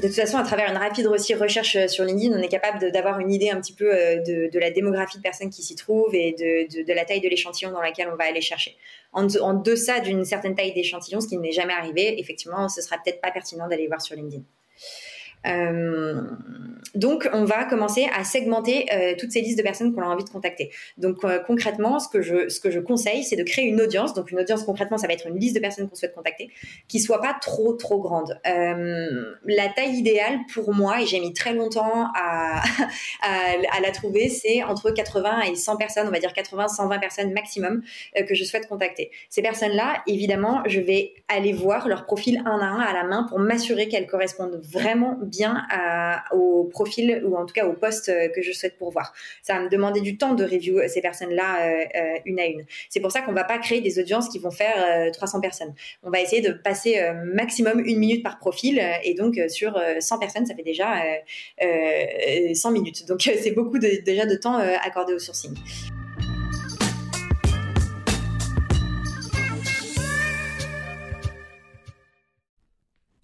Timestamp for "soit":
26.98-27.20